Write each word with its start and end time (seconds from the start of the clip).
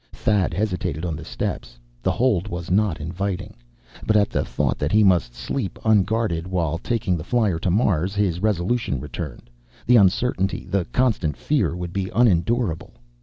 Thad 0.13 0.51
hesitated 0.55 1.05
on 1.05 1.15
the 1.15 1.23
steps. 1.23 1.77
The 2.01 2.09
hold 2.09 2.47
was 2.47 2.71
not 2.71 2.99
inviting. 2.99 3.53
But 4.03 4.15
at 4.17 4.31
the 4.31 4.43
thought 4.43 4.79
that 4.79 4.91
he 4.91 5.03
must 5.03 5.35
sleep, 5.35 5.77
unguarded, 5.85 6.47
while 6.47 6.79
taking 6.79 7.17
the 7.17 7.23
flier 7.23 7.59
to 7.59 7.69
Mars, 7.69 8.15
his 8.15 8.41
resolution 8.41 8.99
returned. 8.99 9.47
The 9.85 9.97
uncertainty, 9.97 10.65
the 10.65 10.85
constant 10.85 11.37
fear, 11.37 11.75
would 11.75 11.93
be 11.93 12.09
unendurable. 12.15 12.93